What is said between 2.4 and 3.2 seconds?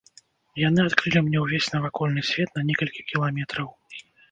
на некалькі